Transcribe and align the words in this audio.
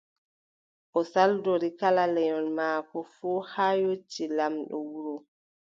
O 0.97 0.99
saldori 1.11 1.69
kala 1.79 2.03
lenyol 2.15 2.47
maako 2.57 2.97
fuu, 3.13 3.39
haa 3.51 3.73
yotti 3.83 4.23
laamɗo 4.37 4.77
wuro. 4.89 5.15